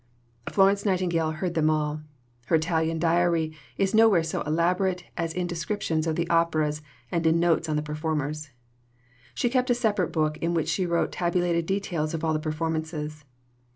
Florence 0.49 0.83
Nightingale 0.83 1.29
heard 1.33 1.53
them 1.53 1.69
all. 1.69 2.01
Her 2.47 2.55
Italian 2.55 2.97
diary 2.97 3.55
is 3.77 3.93
nowhere 3.93 4.23
so 4.23 4.41
elaborate 4.41 5.03
as 5.15 5.31
in 5.31 5.45
descriptions 5.45 6.07
of 6.07 6.15
the 6.15 6.27
operas 6.27 6.81
and 7.11 7.27
in 7.27 7.39
notes 7.39 7.69
on 7.69 7.75
the 7.75 7.83
performers. 7.83 8.49
She 9.35 9.47
kept 9.47 9.69
a 9.69 9.75
separate 9.75 10.11
book 10.11 10.39
in 10.39 10.55
which 10.55 10.69
she 10.69 10.87
wrote 10.87 11.11
tabulated 11.11 11.67
details 11.67 12.15
of 12.15 12.23
all 12.23 12.33
the 12.33 12.39
performances. 12.39 13.25